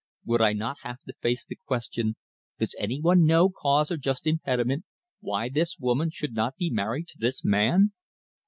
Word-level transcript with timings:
Would 0.25 0.41
I 0.41 0.53
not 0.53 0.77
have 0.81 1.03
to 1.03 1.13
face 1.21 1.45
the 1.45 1.55
question, 1.67 2.15
Does 2.57 2.73
any 2.79 2.99
one 2.99 3.23
know 3.23 3.49
cause 3.51 3.91
or 3.91 3.97
just 3.97 4.25
impediment 4.25 4.83
why 5.19 5.47
this 5.47 5.77
woman 5.77 6.09
should 6.09 6.33
not 6.33 6.55
be 6.57 6.71
married 6.71 7.07
to 7.09 7.19
this 7.19 7.45
man? 7.45 7.91